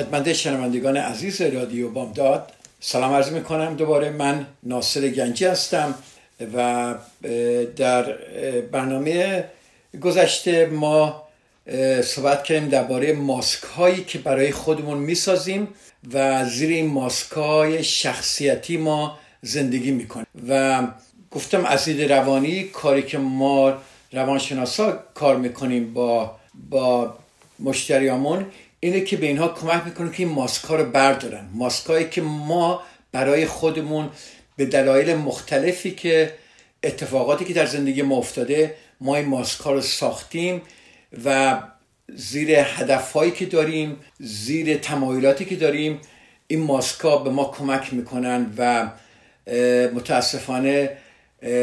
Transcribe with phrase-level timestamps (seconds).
[0.00, 3.76] خدمت شنوندگان عزیز رادیو بامداد سلام عرض می‌کنم.
[3.76, 5.94] دوباره من ناصر گنجی هستم
[6.54, 6.94] و
[7.76, 8.02] در
[8.72, 9.44] برنامه
[10.00, 11.22] گذشته ما
[12.02, 15.68] صحبت کردیم درباره ماسک هایی که برای خودمون می‌سازیم
[16.12, 20.26] و زیر این ماسک های شخصیتی ما زندگی می‌کنیم.
[20.48, 20.82] و
[21.30, 23.74] گفتم از دید روانی کاری که ما
[24.12, 26.36] روانشناسا کار می‌کنیم با
[26.70, 27.14] با
[27.58, 28.46] مشتریامون
[28.80, 31.46] اینه که به اینها کمک می‌کنه که این ماسک ها رو بردارن.
[31.52, 34.10] ماسک هایی که ما برای خودمون
[34.56, 36.34] به دلایل مختلفی که
[36.82, 40.62] اتفاقاتی که در زندگی ما افتاده ما این ماسک ها رو ساختیم
[41.24, 41.58] و
[42.08, 46.00] زیر هدف هایی که داریم زیر تمایلاتی که داریم
[46.46, 48.90] این ماسک ها به ما کمک می‌کنن و
[49.94, 50.96] متاسفانه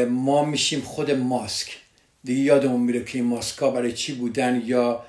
[0.08, 1.76] ما میشیم خود ماسک.
[2.24, 5.04] دیگه یادمون میره که این ماسک ها برای چی بودن یا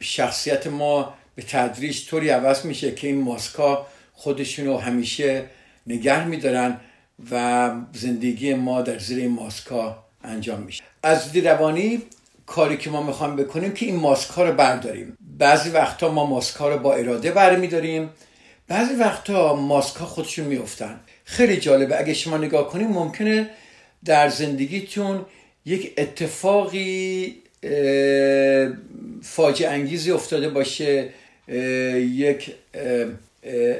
[0.00, 5.44] شخصیت ما به تدریج طوری عوض میشه که این ماسکا خودشون رو همیشه
[5.86, 6.80] نگه میدارن
[7.30, 10.82] و زندگی ما در زیر این ماسکا انجام میشه.
[11.02, 12.02] از دید روانی
[12.46, 15.16] کاری که ما می‌خوایم بکنیم که این ماسکا رو برداریم.
[15.38, 18.10] بعضی وقتا ما ماسکا رو با اراده برمیداریم.
[18.68, 21.98] بعضی وقتا ماسکا خودشون میفتن خیلی جالبه.
[21.98, 23.50] اگه شما نگاه کنیم ممکنه
[24.04, 25.24] در زندگیتون
[25.66, 27.42] یک اتفاقی
[29.22, 31.08] فاجعه انگیزی افتاده باشه
[31.98, 32.54] یک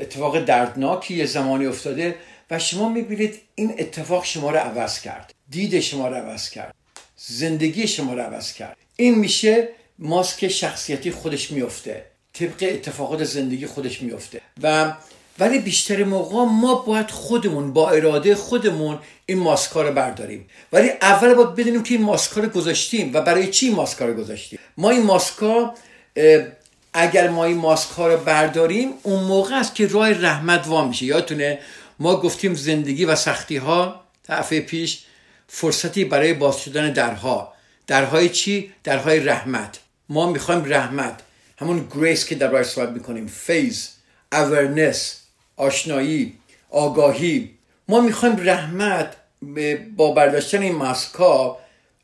[0.00, 2.15] اتفاق دردناکی یه زمانی افتاده
[2.50, 6.75] و شما می‌بینید این اتفاق شما رو عوض کرد دید شما رو عوض کرد
[7.17, 8.77] زندگی شما رو عوض کرد.
[8.97, 9.69] این میشه
[9.99, 14.93] ماسک شخصیتی خودش میفته طبق اتفاقات زندگی خودش میفته و
[15.39, 20.49] ولی بیشتر موقع ما باید خودمون با اراده خودمون این ماسکا رو برداریم.
[20.72, 24.59] ولی اول باید بدونیم که این ماسکا رو گذاشتیم و برای چی ماسکا رو گذاشتیم؟
[24.77, 25.75] ما این ماسکا
[26.93, 31.06] اگر ما این ماسکا رو برداریم اون موقع است که راه رحمت وا میشه.
[31.06, 31.59] یادتونه
[31.99, 35.05] ما گفتیم زندگی و سختی ها دفعه پیش
[35.49, 37.53] فرصتی برای باز شدن درها.
[37.87, 39.78] درهای چی؟ درهای رحمت.
[40.09, 41.21] ما می‌خوایم رحمت.
[41.59, 43.27] همون گریس که در صحبت می‌کنیم.
[43.27, 43.91] فیز
[44.33, 45.21] اورنس
[45.56, 46.32] آشنایی
[46.70, 47.50] آگاهی.
[47.88, 49.16] ما می‌خوایم رحمت
[49.97, 51.59] با برداشتن این ماسکا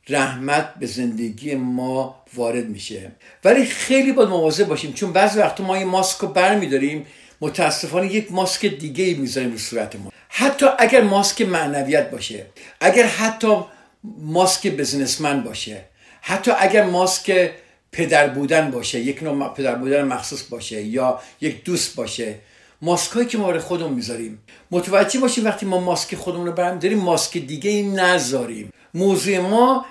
[0.09, 3.11] رحمت به زندگی ما وارد میشه.
[3.45, 7.07] ولی خیلی باید مواظب باشیم چون بعضی وقت ما این ماسک رو برمیداریم
[7.41, 12.47] متاسفانه یک ماسک دیگه می‌ذاریم رو صورت ما حتی اگر ماسک معنویت باشه
[12.81, 13.57] اگر حتی
[14.05, 15.85] ماسک بزنسمن باشه
[16.21, 17.51] حتی اگر ماسک
[17.93, 22.35] پدر بودن باشه یک نوع پدر بودن مخصوص باشه یا یک دوست باشه
[22.83, 24.39] ماسکایی که ما خودمون می‌ذاریم.
[24.71, 28.73] متوجه باشیم وقتی ما ماسک خودمون رو برم داریم ماسک دیگه ای نذاریم.
[28.95, 29.87] موضوع ما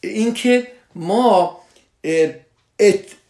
[0.00, 1.60] این که ما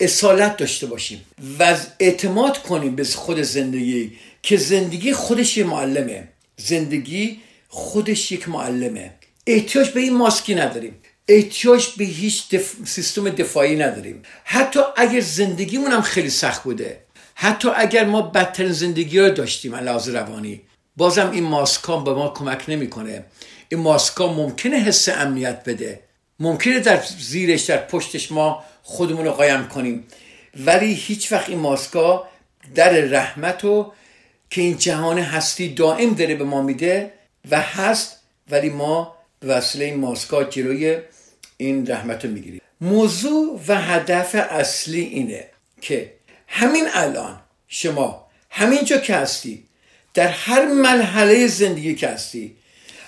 [0.00, 1.24] اصالت داشته باشیم
[1.58, 4.12] و اعتماد کنیم به خود زندگی
[4.42, 6.28] که زندگی خودش یه معلمه.
[6.56, 9.14] زندگی خودش یک معلمه.
[9.46, 10.94] احتیاج به این ماسکی نداریم.
[11.28, 12.76] احتیاج به هیچ دف...
[12.84, 14.22] سیستم دفاعی نداریم.
[14.44, 17.01] حتی اگر زندگیمون هم خیلی سخت بوده
[17.34, 20.60] حتی اگر ما بدترین زندگی رو داشتیم علاوه روانی
[20.96, 23.24] بازم این ماسکا به ما کمک نمی‌کنه.
[23.68, 26.00] این ماسکا ممکنه حس امنیت بده.
[26.40, 30.04] ممکنه در زیرش در پشتش ما خودمون رو قایم کنیم.
[30.66, 32.28] ولی هیچ وقت این ماسکا
[32.74, 33.92] در رحمت و
[34.50, 37.12] که این جهان هستی دائم داره به ما میده
[37.50, 38.16] و هست
[38.50, 40.98] ولی ما به وسیله این ماسکا جلوی
[41.56, 42.60] این رحمت رو می‌گیریم.
[42.80, 45.46] موضوع و هدف اصلی اینه
[45.80, 46.12] که
[46.54, 49.64] همین الان شما همینجا که هستی
[50.14, 52.56] در هر مرحله زندگی که هستی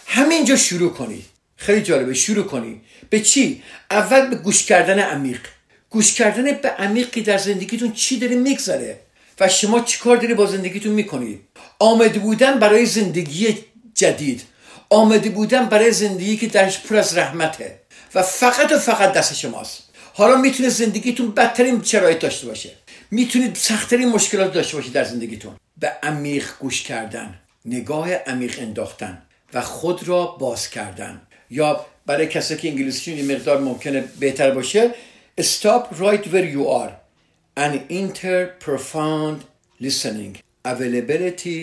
[0.07, 1.25] همینجا شروع کنی.
[1.57, 2.81] خیلی جالبه شروع کنی.
[3.11, 5.41] به چی؟ اول به گوش کردن عمیق.
[5.91, 9.01] گوش کردن به عمیقی در زندگیتون چی داره میگذره؟
[9.41, 11.41] و شما چی کار داری با زندگیتون می‌کنی؟
[11.79, 13.59] آمده بودن برای زندگی
[13.95, 14.43] جدید.
[14.91, 17.81] آمده بودن برای زندگی که درش پر از رحمته.
[18.15, 19.83] و فقط و فقط دست شماست.
[20.15, 22.71] حالا می‌تونه زندگیتون بدترین شرایط داشته باشه.
[23.15, 25.57] می‌تونید سختترین مشکلات داشته باشید در زندگیتون.
[25.81, 27.35] به عمیق گوش کردن
[27.65, 29.23] نگاه عمیق انداختن
[29.55, 31.21] و خود را باز کردن.
[31.51, 34.95] یا برای کسی که انگلیسی یه مقدار ممکنه بهتر باشه
[35.41, 36.93] stop right where you are.
[37.57, 39.39] And enter profound
[39.83, 40.33] listening.
[40.73, 41.61] Availability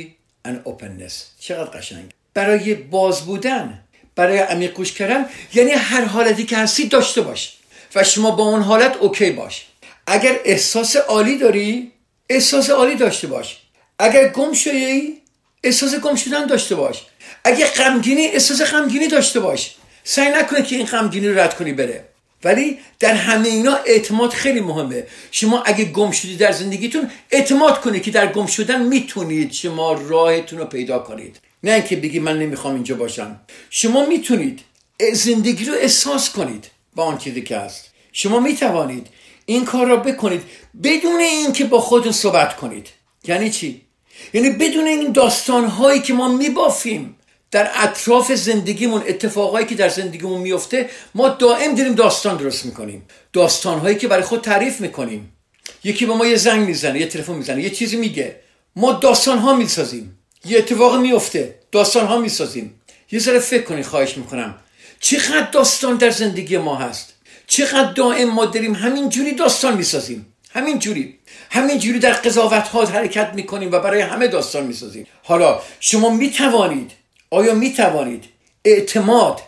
[0.47, 1.15] and openness.
[1.39, 2.11] چقدر قشنگ.
[2.33, 3.79] برای باز بودن
[4.15, 7.57] برای عمیق گوش کردن یعنی هر حالتی که هستی داشته باش
[7.95, 9.65] و شما با اون حالت اوکی باش.
[10.11, 11.91] اگر احساس عالی داری
[12.29, 13.57] احساس عالی داشته باش.
[13.99, 15.17] اگر گم شدی
[15.63, 17.01] احساس گم شدن داشته باش.
[17.43, 19.75] اگر غمگینی احساس غمگینی داشته باش.
[20.03, 22.05] سعی نکنه که این غمگینی رو رد کنی بره.
[22.43, 25.07] ولی در همه اینا اعتماد خیلی مهمه.
[25.31, 30.59] شما اگه گم شدی در زندگیتون اعتماد کنید که در گم شدن می‌تونید شما راهتون
[30.59, 31.39] رو پیدا کنید.
[31.63, 33.39] نه اینکه بگی من نمی‌خوام اینجا باشم.
[33.69, 34.59] شما می‌تونید
[35.13, 37.91] زندگی رو احساس کنید با آن چیزی که هست.
[38.13, 39.07] شما می‌توانید
[39.51, 40.43] این کار را بکنید
[40.83, 42.87] بدون اینکه با خودتون صحبت کنید.
[43.23, 43.81] یعنی چی؟
[44.33, 47.15] یعنی بدون این داستان هایی که ما میبافیم
[47.51, 53.05] در اطراف زندگیمون اتفاقایی که در زندگیمون میفته ما دائم داریم داستان درست می‌کنیم.
[53.33, 55.33] داستان هایی که برای خود تعریف می‌کنیم.
[55.83, 58.35] یکی به ما یه زنگ می‌زنه یه تلفن می‌زنه یه چیزی میگه.
[58.75, 60.17] ما داستان ها می‌سازیم.
[60.45, 62.81] یه اتفاق میفته داستان ها می‌سازیم.
[63.11, 64.55] یه ذره فکر کنید خواهش می‌کنم.
[64.99, 67.13] چقدر داستان در زندگی ما هست؟
[67.51, 70.33] چقدر دائم ما داریم همین جوری داستان می‌سازیم.
[70.53, 71.19] همین جوری
[71.49, 75.07] همین جوری در قضاوت ها حرکت می‌کنیم و برای همه داستان می‌سازیم.
[75.23, 76.91] حالا شما می‌توانید
[77.29, 78.23] آیا می توانید
[78.65, 79.41] اعتماد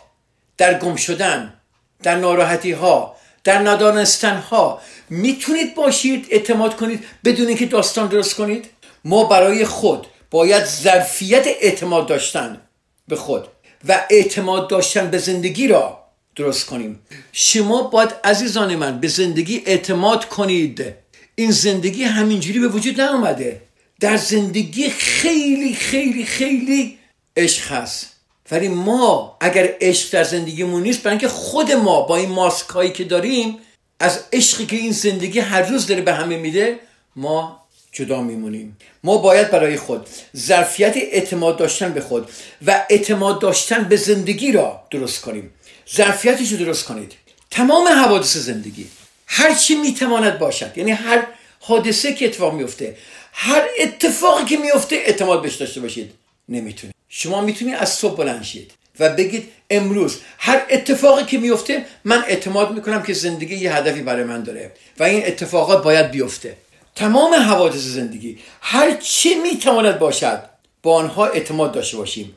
[0.56, 1.54] در گم شدن
[2.02, 4.80] در ناراحتی ها در ندانستن ها
[5.10, 8.70] می‌تونید باشید اعتماد کنید بدون اینکه داستان درست کنید؟
[9.04, 12.60] ما برای خود باید ظرفیت اعتماد داشتن
[13.08, 13.48] به خود
[13.88, 16.03] و اعتماد داشتن به زندگی را
[16.36, 17.00] درست کنیم.
[17.32, 20.94] شما باید عزیزان من به زندگی اعتماد کنید.
[21.34, 23.62] این زندگی همینجوری به وجود نیومده.
[24.00, 26.98] در زندگی خیلی خیلی خیلی
[27.36, 28.10] عشق هست.
[28.50, 32.92] ولی ما اگر عشق در زندگیمون نیست برای اینکه خود ما با این ماسک هایی
[32.92, 33.58] که داریم
[34.00, 36.78] از عشقی که این زندگی هر روز داره به همه میده
[37.16, 38.76] ما جدا میمونیم.
[39.04, 40.06] ما باید برای خود
[40.36, 42.28] ظرفیت اعتماد داشتن به خود
[42.66, 45.50] و اعتماد داشتن به زندگی را درست کنیم.
[45.96, 47.12] ظرفیتش رو درست کنید.
[47.50, 48.86] تمام حوادث زندگی.
[49.26, 50.78] هر چی می‌تواند باشد.
[50.78, 51.26] یعنی هر
[51.60, 52.96] حادثه که اتفاق میفته
[53.32, 56.12] هر اتفاقی که میفته اعتماد بهش داشته باشید.
[56.48, 56.94] نمی‌تونید.
[57.08, 62.74] شما می‌تونید از صبح بلند شید و بگید امروز هر اتفاقی که میفته من اعتماد
[62.74, 66.56] می‌کنم که زندگی یه هدفی برای من داره و این اتفاقات باید بیفته.
[66.94, 70.42] تمام حوادث زندگی هر چی می‌تواند باشد
[70.82, 72.34] با آنها اعتماد داشته باشیم.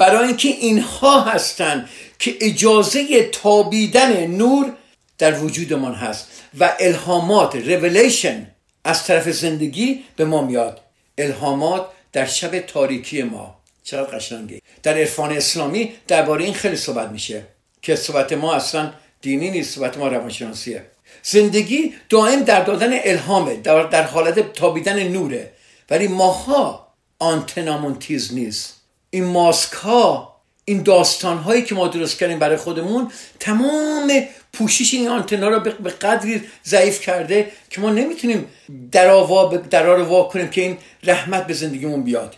[0.00, 1.88] برای اینکه اینها هستند
[2.18, 4.72] که اجازه تابیدن نور
[5.18, 6.28] در وجودمان هست
[6.60, 8.46] و الهامات ریولیشن
[8.84, 10.80] از طرف زندگی به ما میاد.
[11.18, 13.60] الهامات در شب تاریکی ما.
[13.84, 17.46] چقدر قشنگه؟ در عرفان اسلامی درباره این خیلی صحبت میشه
[17.82, 18.92] که صحبت ما اصلا
[19.22, 20.86] دینی نیست صحبت ما روانشناسیه.
[21.22, 25.52] زندگی دائم در دادن الهامه در, در حالت تابیدن نوره.
[25.90, 26.88] ولی ماها
[27.18, 28.79] آنتنامون تیز نیست.
[29.10, 34.12] این ماسک ها این داستان هایی که ما درست کردیم برای خودمون تمام
[34.52, 38.46] پوشش این آنتنا رو به قدری ضعیف کرده که ما نمی‌تونیم
[38.92, 42.36] درا در رو وا کنیم که این رحمت به زندگیمون بیاد.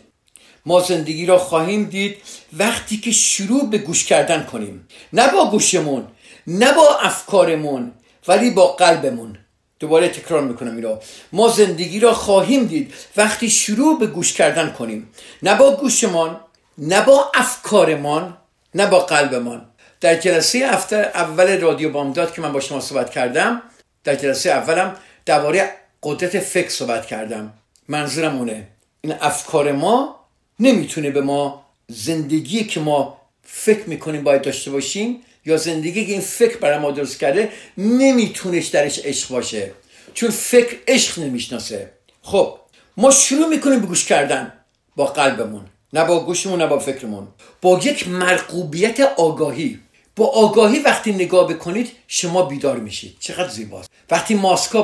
[0.67, 2.17] ما زندگی را خواهیم دید
[2.53, 4.89] وقتی که شروع به گوش کردن کنیم.
[5.13, 6.07] نه با گوشمون
[6.47, 7.93] نه با افکارمون
[8.29, 9.39] ولی با قلبمون.
[9.81, 10.99] دوباره تکرار می‌کنم این
[11.33, 15.09] ما زندگی را خواهیم دید وقتی شروع به گوش کردن کنیم.
[15.43, 16.41] نه با گوشمان
[16.79, 18.37] نه با افکارمان
[18.75, 19.69] نه با قلبمان.
[20.01, 23.63] در جلسه اول رادیو بامداد که من با شما صحبت کردم
[24.05, 25.71] در جلسه اولم درباره
[26.03, 27.53] قدرت فکر صحبت کردم.
[27.89, 28.69] منظورم اونه.
[29.01, 30.21] این افکار ما
[30.61, 36.21] نمی‌تونه به ما زندگی که ما فکر می‌کنیم باید داشته باشیم یا زندگی که این
[36.21, 39.73] فکر برای ما درست کرده نمیتونش درش عشق باشه.
[40.15, 41.93] چون فکر عشق نمی‌شناسه.
[42.23, 42.59] خب
[42.97, 44.53] ما شروع می‌کنیم به گوش کردن
[44.97, 45.65] با قلبمون.
[45.93, 47.29] نه با گوشمون نه با فکرمون.
[47.63, 49.79] با یک مرقوبیت آگاهی.
[50.17, 53.17] با آگاهی وقتی نگاه بکنید شما بیدار میشید.
[53.21, 53.91] چقدر زیباست.
[54.11, 54.83] وقتی ماسکا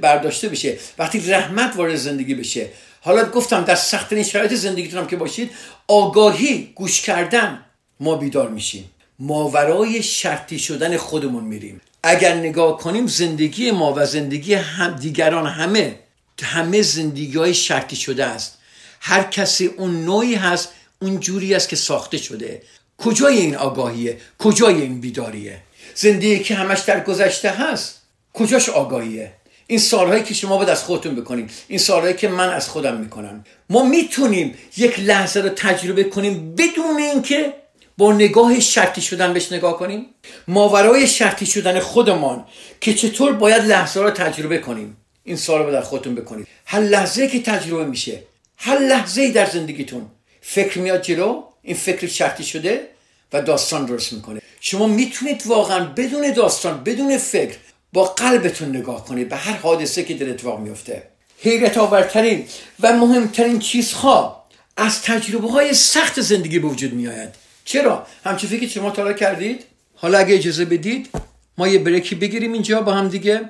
[0.00, 2.68] برداشته بشه وقتی رحمت وارد زندگی بشه.
[3.00, 5.50] حالا گفتم در سختترین شرایط زندگیتون هم که باشید
[5.88, 7.64] آگاهی گوش کردن
[8.00, 8.90] ما بیدار میشیم.
[9.18, 11.80] ماورای شرطی شدن خودمون میریم.
[12.02, 15.98] اگر نگاه کنیم زندگی ما و زندگی هم دیگران همه
[16.42, 18.58] همه زندگی های شرطی شده است.
[19.06, 20.68] هر کسی اون نوعی هست
[21.02, 22.62] اون جوری است که ساخته شده.
[22.98, 25.60] کجای این آگاهیه؟ کجای این بیداریه؟
[25.94, 29.32] زندگی که همش در گذشته هست کجاش آگاهیه؟
[29.66, 33.44] این سالهایی که شما باید از خودتون بکنیم این سالهایی که من از خودم می‌کنم.
[33.70, 37.54] ما می‌تونیم یک لحظه رو تجربه کنیم بدون اینکه
[37.98, 40.06] با نگاه شرطی شدن بهش نگاه کنیم.
[40.48, 42.44] ماورای شرطی شدن خودمان
[42.80, 44.96] که چطور باید لحظه را تجربه کنیم.
[45.24, 46.46] این سال رو در خودتون بکنید.
[46.66, 48.22] هر لحظه که تجربه میشه
[48.64, 50.06] هر لحظه در زندگیتون
[50.40, 52.88] فکر میاد جلو این فکر شرطی شده
[53.32, 57.56] و داستان درست می‌کنه شما می‌تونید واقعا بدون داستان بدون فکر
[57.92, 61.02] با قلبتون نگاه کنید به هر حادثه که در اتفاق میفته
[61.38, 62.44] حیرت آورترین
[62.80, 64.44] و مهمترین چیزها
[64.76, 69.64] از تجربه های سخت زندگی به وجود می آید چرا؟ همچه فکر شما تالا کردید؟
[69.94, 71.10] حالا اگه اجازه بدید
[71.58, 73.40] ما یه بریکی بگیریم اینجا با هم دیگه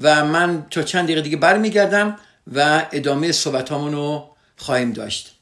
[0.00, 2.18] و من تا چند دقیقه دیگه برمیگردم
[2.54, 5.35] و ادامه صحبت رو خواهیم داشت.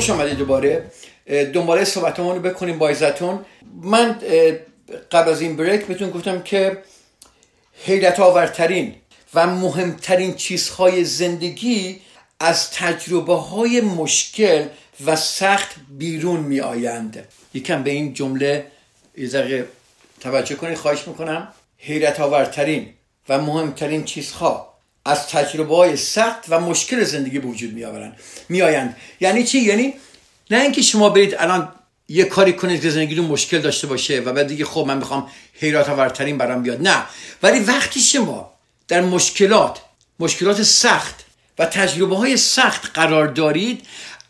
[0.00, 0.90] خوش آمدید دوباره.
[1.26, 3.44] دنباله صحبتمون رو بکنیم با ازتون
[3.82, 4.18] من
[5.12, 6.78] قبل از این بریک بهتون گفتم که
[7.84, 8.94] حیرت آورترین
[9.34, 12.00] و مهمترین چیزهای زندگی
[12.40, 14.66] از تجربه های مشکل
[15.04, 18.66] و سخت بیرون می آیند یکم به این جمله
[19.16, 19.64] یه
[20.20, 21.48] توجه کنید خواهش می‌کنم.
[21.78, 22.88] حیرت آورترین
[23.28, 24.69] و مهمترین چیزها.
[25.04, 28.16] از تجربه های سخت و مشکل زندگی به وجود می آورند
[28.48, 29.94] می آیند یعنی چی؟ یعنی
[30.50, 31.72] نه اینکه شما برید الان
[32.08, 35.88] یه کاری کنید که زندگی مشکل داشته باشه و بعد دیگه خب من می‌خوام حیرت
[35.88, 36.88] آورترین برام بیاد.
[36.88, 37.02] نه.
[37.42, 38.52] ولی وقتی شما
[38.88, 39.80] در مشکلات
[40.20, 41.24] مشکلات سخت
[41.58, 43.86] و تجربه های سخت قرار دارید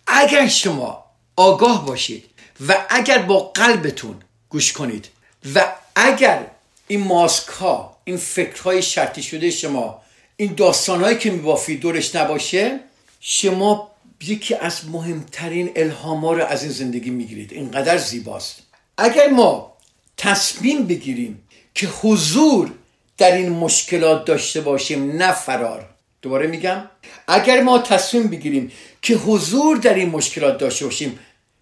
[0.07, 1.05] اگر شما
[1.37, 2.25] آگاه باشید
[2.69, 4.17] و اگر با قلبتون
[4.49, 5.09] گوش کنید
[5.55, 6.47] و اگر
[6.89, 10.03] این ماسک ها این فکرهای شرطی شده شما
[10.41, 12.81] این داستانهایی که میبافید دورش نباشه
[13.21, 13.91] شما
[14.27, 17.53] یکی از مهمترین الهام رو از این زندگی می‌گیرید.
[17.53, 18.63] اینقدر زیباست.
[18.99, 19.77] اگر ما
[20.17, 21.43] تصمیم بگیریم
[21.75, 22.71] که حضور
[23.19, 25.89] در این مشکلات داشته باشیم نه فرار.
[26.23, 26.85] دوباره میگم
[27.29, 31.19] اگر ما تصمیم بگیریم که حضور در این مشکلات داشته باشیم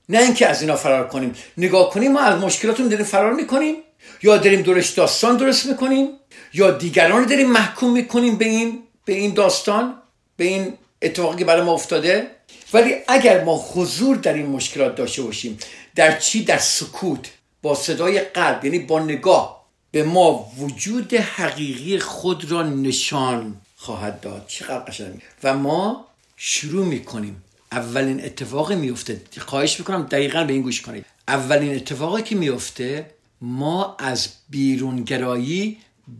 [0.08, 1.34] نه اینکه از اینا فرار کنیم.
[1.56, 3.74] نگاه کنیم ما از مشکلاتون داریم فرار می‌کنیم.
[4.22, 6.08] یا داریم دورش داستان درست می‌کنیم
[6.52, 9.94] یا دیگران رو داریم محکوم می‌کنیم به این به این داستان
[10.36, 12.26] به این اتفاقی که برای ما افتاده.
[12.72, 15.58] ولی اگر ما حضور در این مشکلات داشته باشیم
[15.94, 17.30] در چی؟ در سکوت
[17.62, 24.44] با صدای قلب یعنی با نگاه به ما وجود حقیقی خود را نشان خواهد داد.
[24.46, 25.20] چقدر قشنگ.
[25.44, 27.42] و ما شروع می‌کنیم.
[27.72, 31.04] اولین اتفاقی میفته خواهش می‌کنم دقیقا به این گوش کنید.
[31.28, 33.06] اولین اتفاقی که میفته
[33.40, 35.78] ما از بیرونگرایی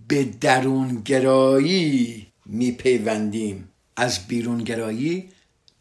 [0.09, 3.69] به درونگرایی میپیوندیم.
[3.97, 5.29] از بیرونگرایی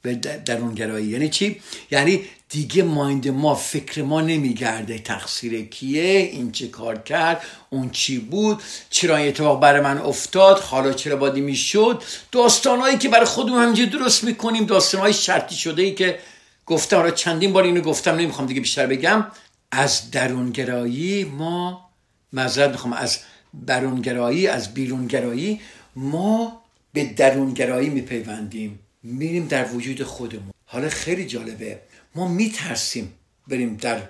[0.02, 1.08] به درونگرایی.
[1.08, 5.00] یعنی چی؟ یعنی دیگه مایند ما فکر ما نمیگرده.
[5.00, 10.60] تقصیر کیه؟ این چه کار کرد؟ اون چی بود؟ چرا این اتفاق برای من افتاد؟
[10.60, 14.66] حالا چرا بادی می‌شد؟ داستانهایی که برای خودمون همینجوری درست می‌کنیم.
[14.66, 16.20] داستانهای شرطی شده ای که
[16.66, 17.02] گفتم.
[17.02, 18.16] را چندین بار اینو گفتم.
[18.16, 19.26] نمی‌خوام دیگه بیشتر بگم.
[19.72, 21.90] از درونگرایی ما
[22.34, 23.20] معذرت می‌خوام از
[23.68, 25.60] درونگرایی از بیرونگرایی
[25.96, 26.62] ما
[26.94, 28.80] به درونگرایی میپیوندیم.
[29.04, 30.52] میریم در وجود خودمون.
[30.66, 31.80] حالا خیلی جالبه.
[32.16, 33.14] ما میترسیم
[33.48, 34.02] بریم در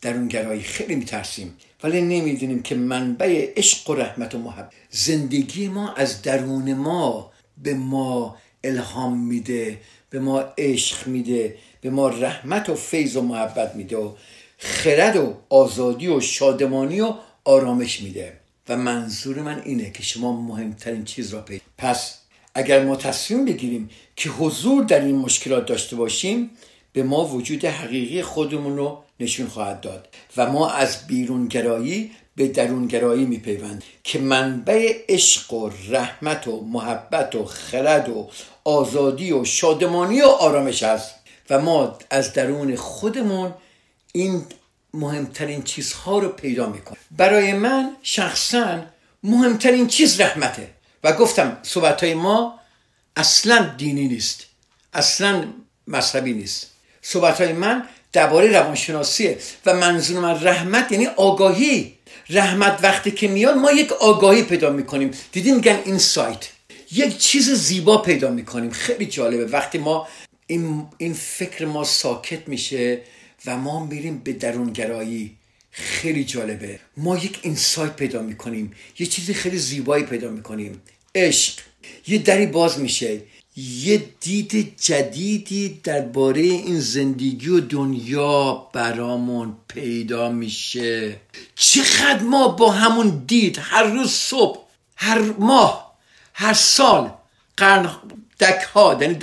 [0.00, 0.62] درونگرایی.
[0.62, 1.56] خیلی میترسیم.
[1.82, 4.72] ولی نمی‌دونیم که منبع عشق و رحمت و محبت.
[4.90, 12.08] زندگی ما از درون ما به ما الهام میده به ما عشق میده به ما
[12.08, 13.96] رحمت و فیض و محبت میده.
[13.96, 14.14] و
[14.58, 18.32] خرد و آزادی و شادمانی و آرامش میده.
[18.68, 22.18] و منظور من اینه که شما مهمترین چیز را پیدا پس
[22.54, 26.50] اگر ما تصمیم بگیریم که حضور در این مشکلات داشته باشیم
[26.92, 30.08] به ما وجود حقیقی خودمون رو نشون خواهد داد.
[30.36, 37.44] و ما از بیرونگرایی به درونگرایی میپیوند که منبع عشق و رحمت و محبت و
[37.44, 38.28] خرد و
[38.64, 41.14] آزادی و شادمانی و آرامش است.
[41.50, 43.54] و ما از درون خودمون
[44.18, 44.44] این
[44.94, 48.82] مهمترین چیزها رو پیدا می‌کنیم برای من شخصا
[49.22, 50.70] مهمترین چیز رحمته.
[51.04, 52.60] و گفتم صحبت ما
[53.16, 54.46] اصلا دینی نیست.
[54.92, 55.44] اصلا
[55.86, 56.70] مذهبی نیست.
[57.02, 61.94] صحبت من درباره روانشناسیه و منظور من رحمت یعنی آگاهی.
[62.30, 65.10] رحمت وقتی که میاد ما یک آگاهی پیدا می‌کنیم.
[65.32, 66.48] دیدین میگن این سایت.
[66.92, 68.70] یک چیز زیبا پیدا می‌کنیم.
[68.70, 69.44] خیلی جالبه.
[69.46, 70.08] وقتی ما
[70.46, 73.00] این, این فکر ما ساکت میشه
[73.46, 75.36] و ما میریم به درونگرایی.
[75.70, 76.80] خیلی جالبه.
[76.96, 78.72] ما یک اینسایت پیدا می‌کنیم.
[78.98, 80.82] یه چیزی خیلی زیبایی پیدا می‌کنیم.
[81.14, 81.52] عشق.
[82.06, 83.20] یه دری باز میشه.
[83.56, 91.20] یه دید جدیدی درباره این زندگی و دنیا برامون پیدا میشه.
[91.54, 94.58] چقدر ما با همون دید هر روز صبح
[94.96, 95.98] هر ماه
[96.34, 97.10] هر سال
[97.56, 97.90] قرن
[98.40, 99.18] دک ها یعنی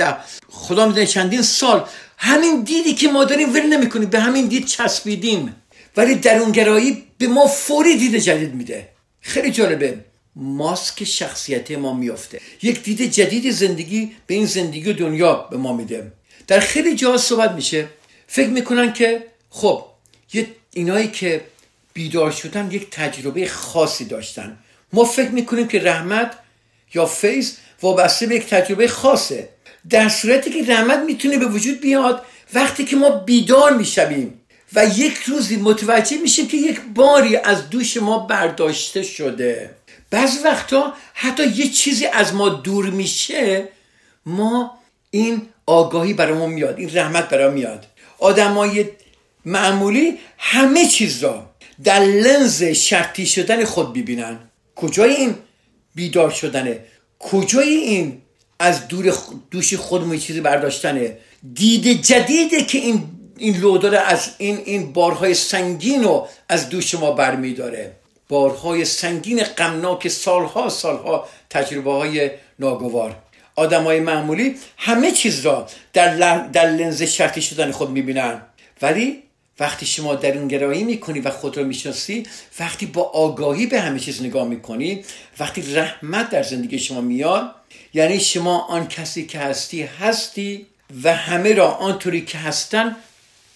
[0.49, 1.85] خدا می‌دونه چندین سال
[2.17, 5.55] همین دیدی که ما داریم ول نمی‌کنیم به همین دید چسبیدیم.
[5.97, 8.89] ولی درونگرایی به ما فوری دید جدید میده.
[9.21, 9.99] خیلی جالبه.
[10.35, 12.41] ماسک شخصیت ما میافته.
[12.61, 16.11] یک دید جدید زندگی به این زندگی و دنیا به ما میده.
[16.47, 17.87] در خیلی جا صحبت میشه.
[18.27, 19.85] فکر می‌کنن که خب
[20.33, 21.41] یه اینایی که
[21.93, 24.57] بیدار شدن یک تجربه خاصی داشتن.
[24.93, 26.31] ما فکر می‌کنیم که رحمت
[26.93, 29.49] یا فیض وابسته به یک تجربه خاصه.
[29.89, 34.41] در صورتی که رحمت می‌تونه به وجود بیاد وقتی که ما بیدار می‌شویم
[34.73, 39.75] و یک روزی متوجه میشیم که یک باری از دوش ما برداشته شده.
[40.11, 43.67] بعض وقتا حتی یه چیزی از ما دور میشه
[44.25, 44.79] ما
[45.11, 47.85] این آگاهی برامون میاد این رحمت برام میاد.
[48.19, 48.85] آدمای
[49.45, 51.49] معمولی همه چیز را
[51.83, 54.39] در لنز شرطی شدن خود ببینن
[54.75, 55.35] کجای این
[55.95, 56.79] بیدار شدنه؟
[57.19, 58.21] کجای این
[58.59, 59.13] از دور
[59.51, 61.17] دوش خودمون چیزی برداشتنه.
[61.53, 63.03] دید جدیده که این
[63.37, 67.91] این لو داره از این این بارهای سنگین رو از دوش ما برمیداره.
[68.29, 73.15] بارهای سنگین غمناک سالها سالها تجربه های ناگوار.
[73.55, 78.41] آدم های معمولی همه چیز را در, در لنز شرطی شدن خود می‌بینن.
[78.81, 79.23] ولی
[79.59, 82.23] وقتی شما در اون گرایی می‌کنی و خود رو می‌شناسی
[82.59, 85.03] وقتی با آگاهی به همه چیز نگاه می‌کنی
[85.39, 87.55] وقتی رحمت در زندگی شما میاد
[87.93, 90.65] یعنی شما آن کسی که هستی هستی
[91.03, 92.95] و همه را آنطوری که هستن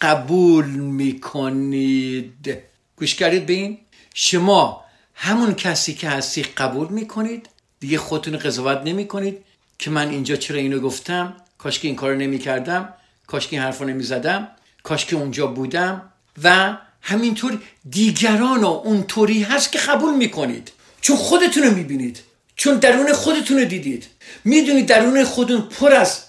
[0.02, 2.58] قبول می‌کنید.
[2.96, 3.78] گوش کردید به این؟
[4.14, 7.50] شما همون کسی که هستی قبول می‌کنید.
[7.80, 9.38] دیگه خودتون قضاوت نمی‌کنید
[9.80, 11.34] که من اینجا چرا اینو گفتم.
[11.58, 12.94] کاش که این کارو نمی‌کردم.
[13.28, 14.48] کاش که این حرفو نمی‌زدم.
[14.84, 16.02] کاش که اونجا بودم.
[16.44, 20.72] و همینطور دیگران اونطوری هست که قبول می‌کنید.
[21.02, 22.20] چون خودتون رو می‌بینید.
[22.60, 24.08] چون درون خودتون رو دیدید.
[24.44, 26.20] می‌دونید درون خودتون پر از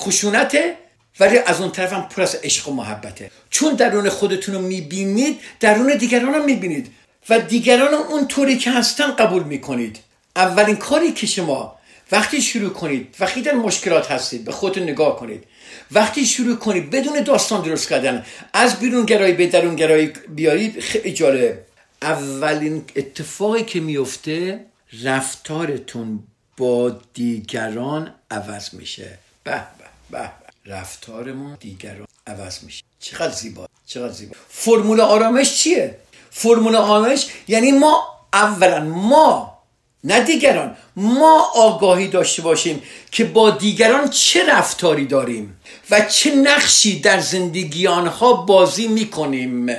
[0.00, 0.76] خشونته
[1.20, 3.30] ولی از اون طرف هم پر از عشق و محبته.
[3.50, 6.92] چون درون خودتون رو می‌بینید درون دیگران رو می‌بینید.
[7.28, 9.98] و دیگران اون طوری که هستن قبول می‌کنید.
[10.36, 11.76] اولین کاری که شما
[12.12, 15.44] وقتی شروع کنید وقتی در مشکلات هستید به خودتون نگاه کنید.
[15.92, 21.12] وقتی شروع کنید بدون داستان درست کردن از بیرون گرایی به درون گرایی بیارید خیلی
[21.12, 21.58] جالب.
[22.02, 24.60] اولین اتفاقی که میفته
[25.00, 26.22] رفتارتون
[26.56, 29.18] با دیگران عوض میشه.
[29.44, 30.30] به به به
[30.66, 32.82] رفتارمون دیگران عوض میشه.
[33.00, 34.34] چقدر زیبا چقدر زیبا.
[34.48, 35.98] فرمول آرامش چیه؟
[36.30, 38.02] فرمول آرامش یعنی ما
[38.32, 39.58] اولا ما
[40.04, 47.00] نه دیگران ما آگاهی داشته باشیم که با دیگران چه رفتاری داریم و چه نقشی
[47.00, 49.70] در زندگی آنها بازی می‌کنیم.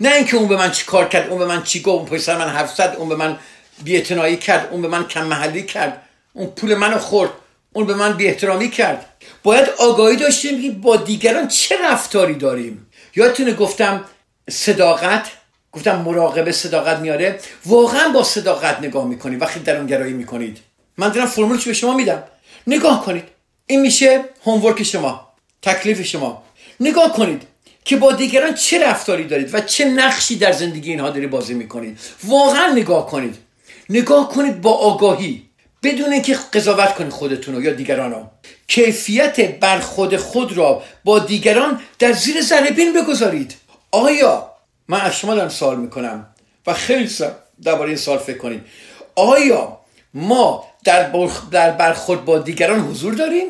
[0.00, 2.38] نه اینکه اون به من چی کار کرد اون به من چی گفت اون پسر
[2.38, 3.38] من حرف اون به من
[3.84, 7.30] بیاعتنایی کرد اون به من کم محلی کرد اون پول منو خورد
[7.72, 9.06] اون به من بی کرد.
[9.42, 12.86] باید آگاهی داشتیم که با دیگران چه رفتاری داریم.
[13.16, 14.04] یادتونه گفتم
[14.50, 15.26] صداقت
[15.72, 17.40] گفتم مراقبه صداقت میاره.
[17.66, 20.58] واقعا با صداقت نگاه می‌کنید وقتی در اون گرایی می‌کنید.
[20.96, 22.22] من دارم فرمولش به شما میدم.
[22.66, 23.24] نگاه کنید.
[23.66, 26.42] این میشه هومورک شما تکلیف شما.
[26.80, 27.42] نگاه کنید
[27.84, 31.98] که با دیگران چه رفتاری دارید و چه نقشی در زندگی اینها داری بازی می‌کنید.
[32.24, 33.36] واقعا نگاه کنید.
[33.88, 35.46] نگاه کنید با آگاهی
[35.82, 38.26] بدون اینکه قضاوت کنید خودتون رو یا دیگران رو.
[38.68, 43.54] کیفیت برخود خود را با دیگران در زیر ذره بگذارید.
[43.90, 44.50] آیا
[44.88, 46.26] من از شما دارم سوال می‌کنم
[46.66, 47.10] و خیلی
[47.62, 48.62] درباره این سال فکر کنید.
[49.14, 49.80] آیا
[50.14, 51.10] ما در,
[51.50, 53.46] در برخورد با دیگران حضور داریم؟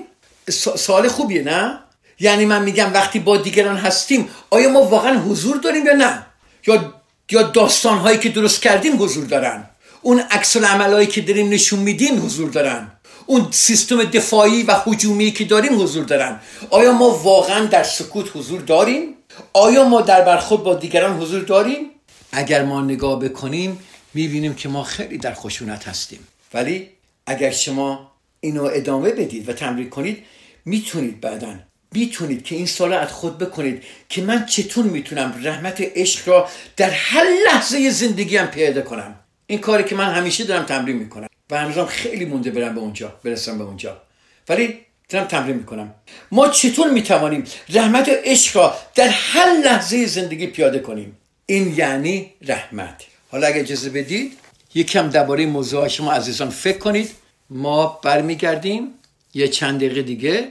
[0.76, 1.78] سوال خوبیه نه؟
[2.20, 6.26] یعنی من میگم وقتی با دیگران هستیم آیا ما واقعا حضور داریم یا نه؟
[6.66, 6.94] یا
[7.30, 9.64] یا داستان هایی که درست کردیم حضور دارن؟
[10.06, 12.92] اون عکس هایی که داریم نشون میدیم حضور دارن.
[13.26, 16.40] اون سیستم دفاعی و حجومی که داریم حضور دارن.
[16.70, 19.14] آیا ما واقعا در سکوت حضور داریم؟
[19.52, 21.90] آیا ما در برخورد با دیگران حضور داریم؟
[22.32, 23.78] اگر ما نگاه بکنیم
[24.14, 26.26] می‌بینیم که ما خیلی در خشونت هستیم.
[26.54, 26.88] ولی
[27.26, 30.24] اگر شما اینو ادامه بدید و تمرین کنید
[30.64, 31.54] می‌تونید بعدا
[31.92, 36.90] می‌تونید که این سال از خود بکنید که من چطور می‌تونم رحمت عشق را در
[36.90, 39.20] هر لحظه زندگیم پیاده کنم.
[39.46, 43.14] این کاری که من همیشه دارم تمرین می‌کنم و هنوزم خیلی مونده برم به اونجا
[43.24, 44.02] برسم به اونجا.
[44.48, 44.78] ولی
[45.08, 45.94] دارم تمرین می‌کنم.
[46.32, 53.02] ما چطور می‌توانیم رحمت عشق را در هر لحظه زندگی پیاده کنیم؟ این یعنی رحمت.
[53.30, 54.32] حالا اگه اجازه بدید
[54.74, 57.10] یکم درباره موضوع شما عزیزان فکر کنید.
[57.50, 58.88] ما برمیگردیم
[59.34, 60.48] یه چند دقیقه دیگه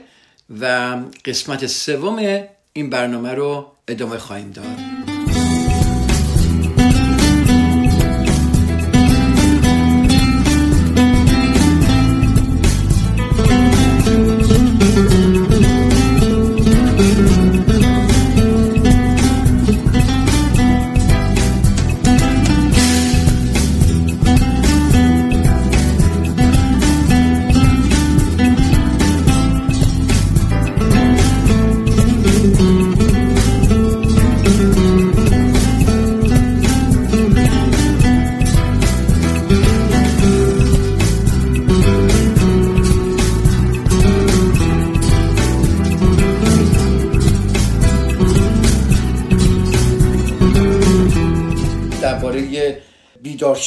[0.60, 5.15] و قسمت سوم این برنامه رو ادامه خواهیم داد.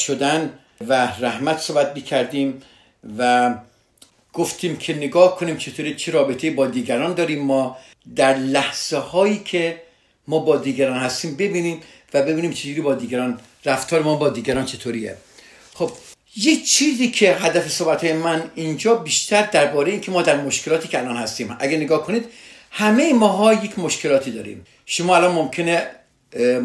[0.00, 0.58] شدن
[0.88, 2.62] و رحمت صحبت کردیم
[3.18, 3.54] و
[4.32, 7.42] گفتیم که نگاه کنیم چطوری چه رابطه با دیگران داریم.
[7.42, 7.76] ما
[8.16, 9.82] در لحظه هایی که
[10.28, 11.80] ما با دیگران هستیم ببینیم
[12.14, 15.16] و ببینیم چجوری با دیگران رفتار ما با دیگران چطوریه.
[15.74, 15.90] خب
[16.36, 20.98] یه چیزی که هدف صحبت من اینجا بیشتر درباره این که ما در مشکلاتی که
[20.98, 21.56] الان هستیم.
[21.60, 22.24] اگه نگاه کنید
[22.70, 24.66] همه ماها یک مشکلاتی داریم.
[24.86, 25.86] شما الان ممکنه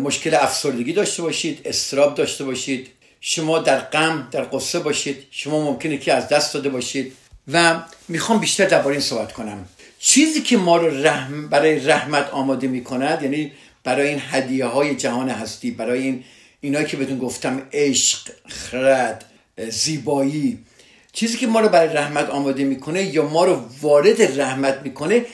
[0.03, 2.87] مشکل افسردگی داشته باشید استراب داشته باشید
[3.27, 5.27] شما در غم در قصه باشید.
[5.31, 7.13] شما ممکنه که از دست داده باشید.
[7.47, 9.65] و می‌خوام بیشتر درباره این صحبت کنم.
[9.99, 13.51] چیزی که ما رو رحم برای رحمت آماده می‌کند یعنی
[13.83, 16.23] برای این هدیه های جهان هستی برای این
[16.61, 19.25] اینایی که بهتون گفتم عشق خرد
[19.69, 20.59] زیبایی
[21.13, 25.25] چیزی که ما رو برای رحمت آماده می‌کنه یا ما رو وارد رحمت می‌کنه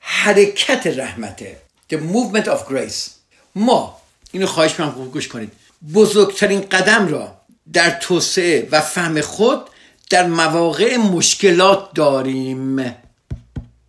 [0.00, 1.56] حرکت رحمته.
[1.92, 3.10] The movement of grace.
[3.54, 4.00] ما
[4.32, 5.52] اینو خواهش می‌کنم گوش کنید.
[5.92, 7.36] بزرگترین قدم را
[7.72, 9.60] در توسعه و فهم خود
[10.10, 12.94] در مواقع مشکلات داریم.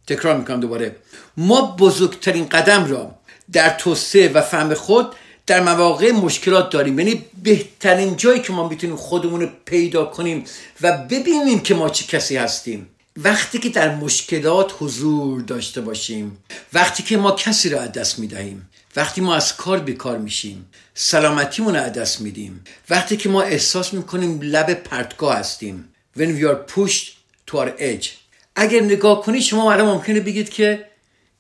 [0.08, 0.96] تکرار می‌کنم دوباره.
[1.38, 3.16] ما بزرگترین قدم را
[3.52, 5.16] در توسعه و فهم خود
[5.48, 7.00] در مواقع مشکلات داریم.
[7.00, 10.44] یعنی بهترین جایی که ما می‌تونیم خودمون رو پیدا کنیم
[10.82, 12.90] و ببینیم که ما چه کسی هستیم.
[13.18, 16.38] وقتی که در مشکلات حضور داشته باشیم.
[16.74, 18.70] وقتی که ما کسی را از دست می‌دهیم.
[18.96, 22.64] وقتی ما از کار بیکار میشیم سلامتیمون از دست میدیم.
[22.90, 25.90] وقتی که ما احساس می‌کنیم لب پرتگاه هستیم.
[26.18, 27.08] When we are pushed
[27.52, 28.08] to our edge.
[28.56, 30.86] اگر نگاه کنید شما الان ممکنه بگید که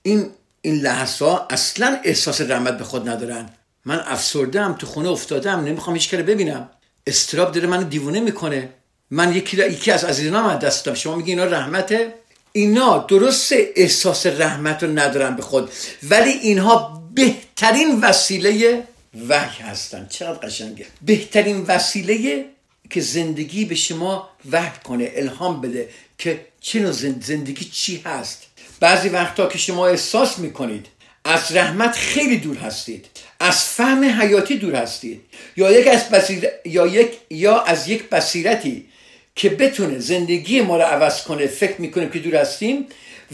[0.02, 0.30] این
[0.62, 3.50] این لحظه ها اصلا احساس رحمت به خود ندارن.
[3.86, 6.70] من افسردم تو خونه افتادم نمی‌خوام هیچ ببینم.
[7.08, 8.70] استراب داره منو دیوونه می‌کنه.
[9.12, 10.98] من یکی, یکی از عزیزانم از دست دادم.
[10.98, 12.14] شما میگی اینا رحمته؟
[12.52, 15.72] اینا درست احساس رحمت رو ندارن به خود.
[16.10, 18.84] ولی اینها بهترین وسیله
[19.30, 20.08] وحی هستن.
[20.10, 20.86] چقدر قشنگه.
[21.02, 22.46] بهترین وسیله
[22.90, 28.44] که زندگی به شما وحی کنه الهام بده که چه زندگی چی هست.
[28.80, 30.86] بعضی وقتا که شما احساس می‌کنید
[31.24, 33.06] از رحمت خیلی دور هستید
[33.40, 35.22] از فهم حیاتی دور هستید
[35.56, 36.50] یا یک از بسیر...
[36.66, 38.86] یا یک یا از یک بصیرتی
[39.36, 42.86] که بتونه زندگی ما رو عوض کنه فکر می‌کنیم که دور هستیم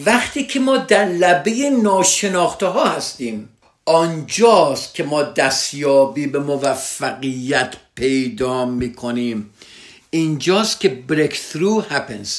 [0.06, 3.50] وقتی که ما در لبه ناشناخته ها هستیم.
[3.92, 9.54] آنجاست که ما دستیابی به موفقیت پیدا می‌کنیم.
[10.10, 12.30] اینجاست که breakthrough happens.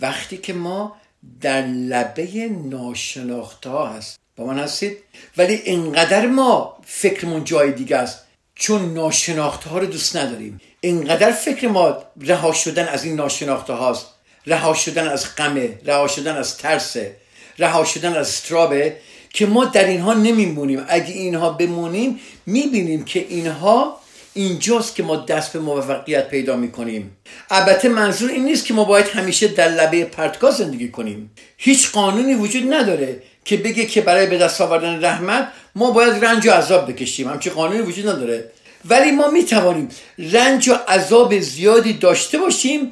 [0.00, 0.96] وقتی که ما
[1.40, 4.18] در لبه ناشناخته ها هست.
[4.36, 4.96] با من هستید؟
[5.36, 8.18] ولی اینقدر ما فکرمون جای دیگه است.
[8.54, 10.60] چون ناشناخته ها رو دوست نداریم.
[10.80, 14.06] اینقدر فکر ما رها شدن از این ناشناخته هاست.
[14.46, 17.16] رها شدن از غمه رها شدن از ترسه
[17.58, 18.96] رها شدن از استرابه.
[19.36, 20.84] که ما در اینها نمیمونیم.
[20.88, 24.00] اگه اینها بمونیم می‌بینیم که اینها
[24.34, 27.16] اینجاست که ما دست به موفقیت پیدا می‌کنیم.
[27.50, 31.30] البته منظور این نیست که ما باید همیشه در لبه پرتگاه زندگی کنیم.
[31.56, 36.46] هیچ قانونی وجود نداره که بگه که برای به دست آوردن رحمت ما باید رنج
[36.46, 37.28] و عذاب بکشیم.
[37.28, 38.50] همچی قانونی وجود نداره.
[38.84, 42.90] ولی ما می توانیم رنج و عذاب زیادی داشته باشیم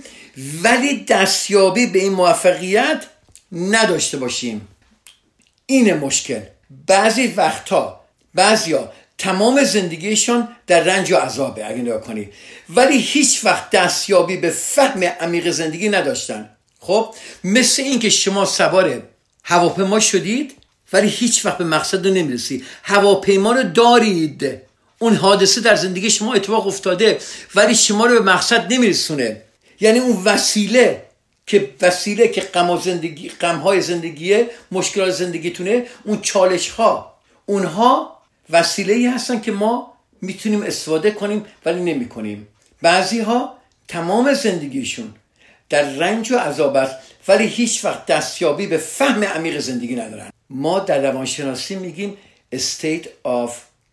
[0.63, 3.05] ولی دستیابی به این موفقیت
[3.53, 4.69] نداشته باشیم.
[5.67, 6.41] این مشکل.
[6.87, 12.29] بعضی وقتها بعضیا تمام زندگیشان در رنج و عذابه اگه نگاه کنی.
[12.71, 16.51] ولی هیچ وقت دستیابی به فهم عمیق زندگی نداشتن.
[16.81, 19.03] خب مثل اینکه شما سوار
[19.45, 20.53] هواپیما شدید
[20.93, 22.65] ولی هیچ وقت به مقصد رو نمی‌رسی.
[22.83, 24.61] هواپیما رو دارید.
[24.99, 27.19] اون حادثه در زندگی شما اتفاق افتاده
[27.55, 29.43] ولی شما رو به مقصد نمیرسونه.
[29.81, 31.03] یعنی اون وسیله
[31.47, 37.15] که وسیله که غم زندگی غم های زندگیه مشکلات زندگیتونه اون چالش ها
[37.47, 38.19] اونها
[38.51, 42.49] وسیله ای هستن که ما می‌تونیم استفاده کنیم ولی نمی کنیم
[42.83, 43.57] بعضی ها
[43.89, 45.15] تمام زندگیشون
[45.69, 46.97] در رنج و عذاب است
[47.29, 50.31] ولی هیچ وقت دستیابی به فهم عمیق زندگی ندارن.
[50.51, 52.17] ما در روانشناسی میگیم
[52.55, 53.51] state of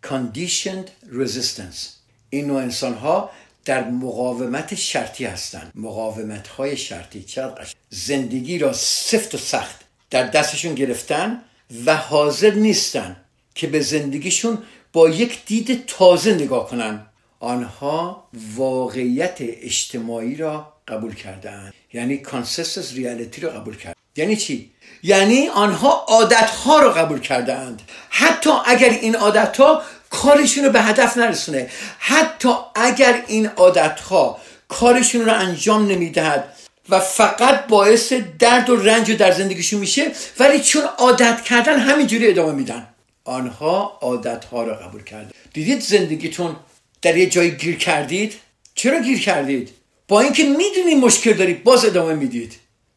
[0.07, 2.01] conditioned resistance.
[2.29, 3.29] این نوع انسان ها
[3.65, 5.71] در مقاومت شرطی هستند.
[5.75, 11.41] مقاومت های شرطی چقدر زندگی را سفت و سخت در دستشون گرفتن
[11.85, 13.15] و حاضر نیستن
[13.55, 14.57] که به زندگیشون
[14.93, 17.05] با یک دید تازه نگاه کنن.
[17.39, 23.95] آنها واقعیت اجتماعی را قبول کردن یعنی کانسستس ریالیتی را قبول کرد.
[24.15, 24.71] یعنی چی؟
[25.03, 30.81] یعنی آنها عادت ها را قبول کردند حتی اگر این عادت ها کارشون رو به
[30.81, 31.69] هدف نرسونه.
[31.99, 36.53] حتی اگر این عادت ها کارشون رو انجام نمی‌دهد
[36.89, 42.51] و فقط باعث درد و رنج در زندگیشون میشه ولی چون عادت کردن همینجوری ادامه
[42.51, 42.87] میدن.
[43.23, 45.31] آنها عادت ها را قبول کردن.
[45.53, 46.55] دیدید زندگیتون
[47.01, 48.33] در یه جایی گیر کردید؟
[48.75, 49.69] چرا گیر کردید؟
[50.07, 52.53] با اینکه می‌دونید مشکل دارید باز ادامه می‌دید.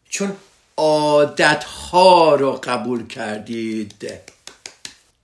[0.08, 0.36] چون
[0.76, 4.12] عادت ها را قبول کردید.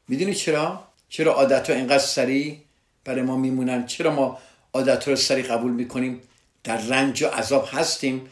[0.08, 2.56] می‌دونید چرا؟ چرا عادت ها اینقدر سریع
[3.04, 4.38] برای ما میمونن؟ چرا ما
[4.72, 6.20] عادت ها رو سریع قبول می‌کنیم؟
[6.64, 8.28] در رنج و عذاب هستیم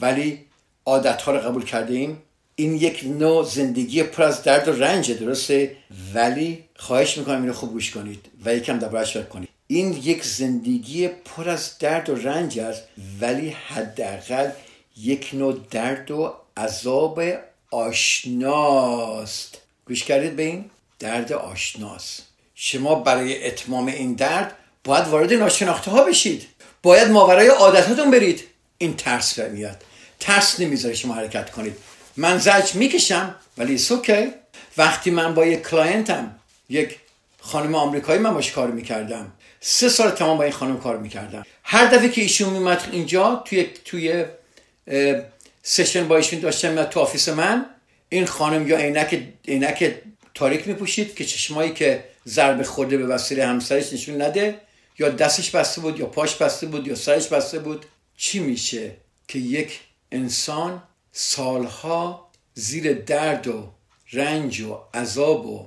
[0.00, 0.38] ولی
[0.86, 2.22] عادت ها رو قبول کرده ایم
[2.56, 5.76] این یک نوع زندگی پر از درد و رنج درسته؟
[6.14, 9.48] ولی خواهش می‌کنم اینو خوب گوش کنید و یکم دربارش فکر کنید.
[9.66, 12.82] این یک زندگی پر از درد و رنج است
[13.20, 14.50] ولی حداقل
[14.96, 17.22] یک نوع درد و عذاب
[17.70, 19.58] آشناست.
[19.86, 20.70] گوش کردید به این؟
[21.02, 22.22] درد آشناست
[22.54, 26.46] شما برای اتمام این درد باید وارد ناشناخته ها بشید.
[26.82, 28.44] باید ماورای عادتاتون برید.
[28.78, 29.82] این ترس میاد.
[30.20, 31.76] ترس نمی‌ذاره شما حرکت کنید.
[32.16, 34.26] من زجر می‌کشم ولی OK
[34.76, 36.34] وقتی من با یک client م
[36.68, 36.96] یک
[37.40, 39.32] خانم آمریکایی من باش کار می‌کردم.
[39.60, 41.46] سه سال تمام با این خانم کار می‌کردم.
[41.64, 44.24] هر دفعه که ایشون میمد اینجا توی توی
[45.62, 47.66] session با ایشون داشتم تو office من.
[48.08, 49.94] این خانم یا عینک عینک
[50.34, 54.60] تاریک میپوشید که چشمایی که ضربه خورده به وسیله همسرش نشون نده
[54.98, 57.86] یا دستش بسته بود یا پاش بسته بود یا سرش بسته بود.
[58.16, 58.96] چی میشه
[59.28, 59.80] که یک
[60.12, 63.72] انسان سالها زیر درد و
[64.12, 65.66] رنج و عذاب و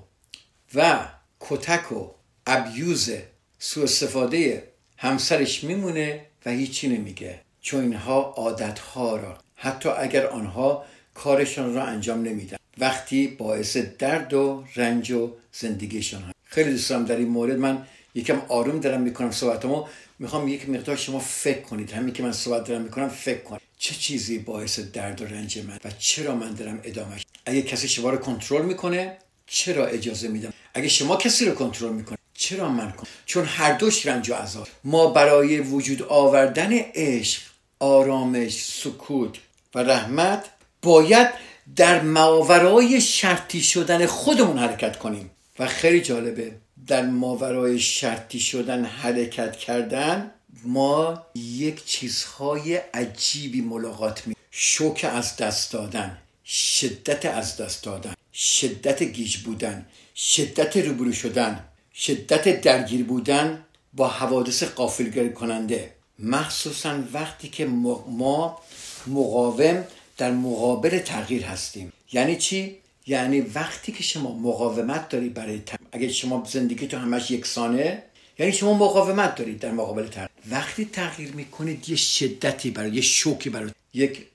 [0.76, 1.08] و
[1.40, 2.10] کتک و
[2.48, 3.12] ابیوز
[3.60, 7.40] سوء استفاده همسرش میمونه و هیچی نمیگه.
[7.62, 12.58] چون اینها عادتها را حتی اگر آنها کارشان را انجام نمیدن.
[12.78, 16.34] وقتی باعث درد و رنج و زندگیشان هست.
[16.44, 17.86] خیلی دوست دارم در این مورد من
[18.16, 19.86] یکم آروم دارم می‌کنم صحبتمو
[20.20, 21.92] می‌خوام یک مقدار شما فکر کنید.
[21.92, 23.62] همین که من صحبت دارم می‌کنم فکر کنید.
[23.78, 28.10] چه چیزی باعث درد و رنج من و چرا من دارم ادامهش؟ اگه کسی شما
[28.10, 33.08] رو کنترل می‌کنه چرا اجازه میدم؟ اگه شما کسی رو کنترل می‌کنه چرا من کنم
[33.26, 34.68] چون هر دوش رنج و عذاب.
[34.84, 37.42] ما برای وجود آوردن عشق
[37.80, 39.38] آرامش سکوت
[39.76, 40.46] و رحمت
[40.82, 41.28] باید
[41.76, 45.32] در ماورای شرطی شدن خودمون حرکت کنیم.
[45.60, 46.52] و خیلی جالبه
[46.88, 50.32] در ماورای شرطی شدن حرکت کردن
[50.64, 59.04] ما یک چیزهای عجیبی ملاقات می شوک از دست دادن شدت از دست دادن شدت
[59.04, 65.96] گیج بودن شدت روبرو شدن شدت درگیر بودن با حوادث قافلگیر کننده.
[66.20, 68.62] مخصوصا وقتی که ما
[69.08, 69.84] مقاوم
[70.18, 71.94] در مقابل تغییر هستیم.
[72.14, 77.32] یعنی چی؟ یعنی وقتی که شما مقاومت داری برای تغییر اگه شما زندگی تو همش
[77.32, 78.04] یکسانه
[78.40, 80.30] یعنی شما مقاومت دارید در مقابل تغییر.
[80.52, 83.70] وقتی تغییر می‌کنید یه شدتی برای یه شوکی برای.
[83.94, 84.26] یک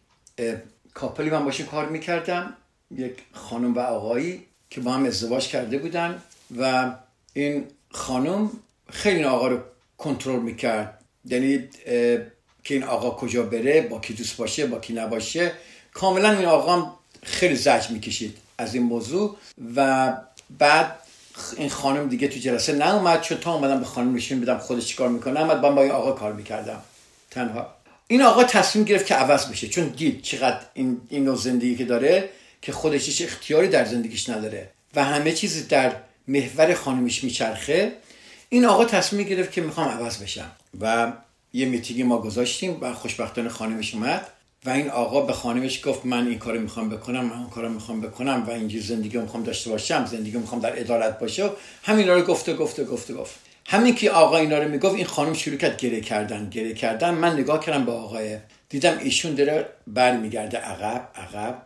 [0.95, 2.57] کاپلی من باشین کار می‌کردم؟
[2.97, 6.23] یک خانم و آقایی که با هم ازدواج کرده بودن
[6.59, 6.93] و
[7.33, 8.51] این خانم
[8.91, 9.61] خیلی آقا رو
[9.99, 11.05] کنترل می‌کرد.
[11.25, 11.69] یعنی
[12.65, 15.53] که این آقا کجا بره با کی دوست باشه با کی نباشه.
[15.95, 16.93] کاملا این آقا
[17.23, 19.37] خیلی زج می‌کشید از این موضوع
[19.77, 20.13] و
[20.59, 20.97] بعد
[21.57, 23.21] این خانم دیگه تو جلسه نیومد.
[23.21, 25.45] چون تا اومدم به خانم نشون بدم خودش چیکار می‌کنه.
[25.45, 26.83] من با این آقا کار می‌کردم.
[27.31, 27.75] تنها.
[28.07, 29.69] این آقا تصمیم گرفت که عوض بشه.
[29.69, 32.29] چون دید چقدر این, این نوع زندگی که داره
[32.63, 35.93] که خودش هیچ اختیاری در زندگیش نداره و همه چیز در
[36.29, 37.93] محور خانمش میچرخه.
[38.49, 40.51] این آقا تصمیم گرفت که می‌خوام عوض بشم.
[40.81, 41.13] و
[41.53, 44.27] یه میتیگی ما گذاشتیم و خوشبختانه خانمش اومد
[44.65, 48.01] و این آقا به خانمش گفت من این کارو می‌خوام بکنم من اون کارو می‌خوام
[48.01, 51.51] بکنم و اینجور زندگی می‌خوام داشته باشم زندگی می‌خوام در عدالت باشه.
[51.83, 53.41] همین رو گفته گفته گفته گفت.
[53.67, 57.11] همین که آقا اینا رو می‌گفت این خانم شروع کرد گره کردن گره کردن.
[57.15, 61.63] من نگاه کردم به آقای دیدم ایشون داره برمیگرده عقب عقب.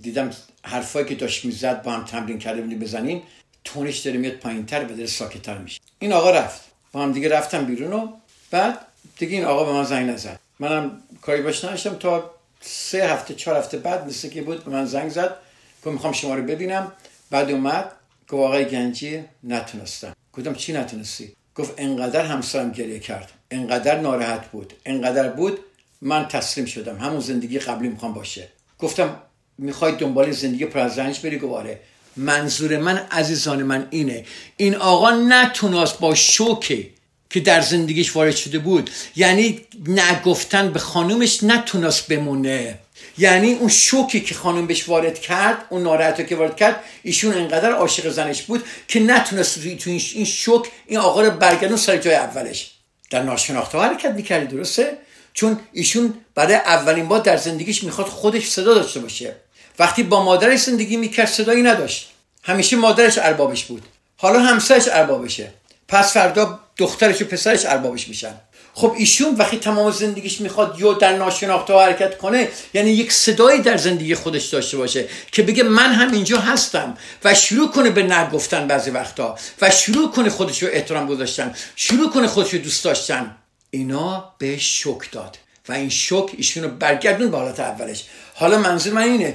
[0.00, 0.30] دیدم
[0.62, 3.22] حرفایی که داشت می‌زد با هم تمرین کرده بودیم بزنیم.
[3.64, 5.80] تونش داره میاد پایینتر و داره ساکتتر میشه.
[5.98, 6.60] این آقا رفت.
[6.92, 8.12] با هم دیگه رفتم بیرون و
[8.50, 8.78] بعد
[9.18, 10.40] دیگه این آقا به من زنگ نزد.
[10.58, 12.30] منم کاری باش نداشتم تا
[12.60, 15.36] سه هفته چهار هفته بعد مثل که بود به من زنگ زد.
[15.84, 16.92] که می‌خوام شما رو ببینم.
[17.30, 17.92] بعد اومد.
[18.28, 20.16] گفت آقای گنجی نتونستم.
[20.32, 23.32] گفتم چی نتونستی؟ گفت انقدر همسرم گریه کرد.
[23.50, 24.72] انقدر ناراحت بود.
[24.86, 25.58] انقدر بود
[26.02, 26.98] من تسلیم شدم.
[26.98, 28.48] همون زندگی قبلی می‌خوام باشه.
[28.78, 29.16] گفتم
[29.58, 31.80] می‌خوای دنبال زندگی پر از رنج بری؟ گفت آره.
[32.16, 34.24] منظور من عزیزان من اینه.
[34.56, 36.90] این آقا نتونست با شوکه
[37.30, 38.90] که در زندگیش وارد شده بود.
[39.16, 42.78] یعنی نگفتن به خانومش نتونست بمونه.
[43.18, 47.72] یعنی اون شوکی که خانم بهش وارد کرد اون ناراحتی که وارد کرد ایشون انقدر
[47.72, 52.70] عاشق زنش بود که نتونست تو این شوک این آقا رو برگردون سر جای اولش.
[53.10, 54.98] در ناشناخته حرکت می‌کردی درسته؟
[55.32, 59.36] چون ایشون برای اولین بار در زندگیش می‌خواد خودش صدا داشته باشه.
[59.78, 62.10] وقتی با مادرش زندگی می‌کرد صدایی نداشت.
[62.42, 63.82] همیشه مادرش اربابش بود.
[64.16, 65.52] حالا همسرش اربابشه.
[65.88, 68.34] پس فردا دخترش و پسرش اربابش میشن.
[68.74, 73.76] خب ایشون وقتی تمام زندگیش می‌خواد یا در ناشناخته حرکت کنه یعنی یک صدایی در
[73.76, 78.66] زندگی خودش داشته باشه که بگه من هم اینجا هستم و شروع کنه به نگفتن
[78.66, 83.36] بعضی وقتا و شروع کنه خودش رو احترام گذاشتن شروع کنه خودش رو دوست داشتن.
[83.70, 88.04] اینا به شک داد و این شک ایشون رو برگردون به حالت اولش.
[88.34, 89.34] حالا منظور من اینه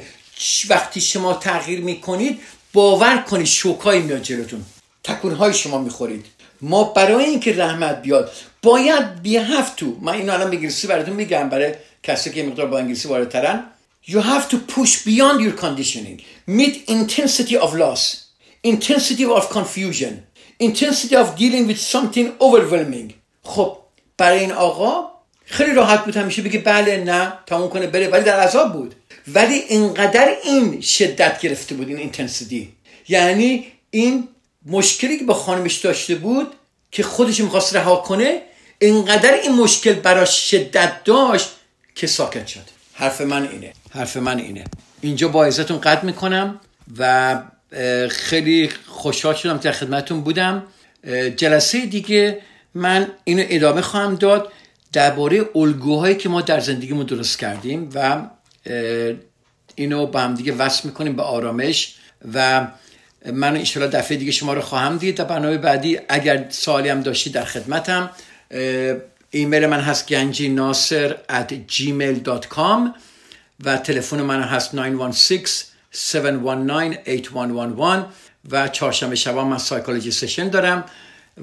[0.70, 2.40] وقتی شما تغییر می‌کنید
[2.74, 4.66] باور کنید شوکایی میاد جلوتون.
[5.04, 6.26] تکونهای شما می‌خورید.
[6.64, 11.50] ما برای اینکه رحمت بیاد باید بی have to من اینو الان انگلیسی براتون میگم
[11.50, 11.74] برای
[12.04, 13.64] کسی که مقدار با انگلیسی واردترن
[14.06, 16.18] you have to push beyond your conditioning.
[16.58, 18.04] Meet intensity of loss
[18.74, 20.14] intensity of confusion
[20.60, 23.14] intensity of dealing with something overwhelming.
[23.44, 23.78] خب
[24.18, 25.12] برای این آقا
[25.46, 28.96] خیلی راحت بود همیشه بگه بله نه تموم کنه بره ولی در عذاب بود.
[29.28, 32.74] ولی اینقدر این شدت گرفته بود این اینتنسیتی
[33.08, 34.28] یعنی این
[34.66, 36.48] مشکلی که با خانمش داشته بود
[36.92, 38.42] که خودش می‌خواست رها کنه
[38.80, 41.50] اینقدر این مشکل براش شدت داشت
[41.96, 42.62] که ساکت شد.
[42.94, 43.74] حرف من اینه.
[43.90, 44.64] حرف من اینه.
[45.02, 46.60] اینجا با عزتون قد می‌کنم
[46.98, 47.42] و
[48.10, 50.64] خیلی خوشحال شدم در خدمتون بودم.
[51.36, 52.42] جلسه دیگه
[52.74, 54.52] من اینو ادامه خواهم داد
[54.94, 58.22] درباره الگوهایی که ما در زندگیمون درست کردیم و
[59.76, 61.96] اینو با هم دیگه وصل می‌کنیم به آرامش
[62.34, 62.68] و
[63.26, 67.30] من انشالله دفعه دیگه شما رو خواهم دید در برنامه بعدی اگر سوالی هم داشتی
[67.30, 68.10] در خدمتم.
[69.32, 72.90] ایمیل من هست گنجی ناصر at gmail.com
[73.64, 75.74] و تلفن من هست 916
[78.52, 80.86] و چهارشنبه شبا من سایکولوژی سشن دارم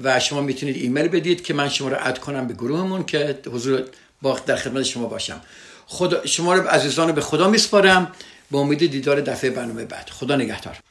[0.03, 3.83] و شما می‌تونید ایمیل بدید که من شما رو اد کنم به گروهمون که حضور
[4.21, 5.41] با در خدمت شما باشم.
[5.85, 8.11] خدا شما رو عزیزان به خدا میسپارم.
[8.51, 10.09] با امید دیدار دفعه برنامه بعد.
[10.09, 10.90] خدا نگهدار.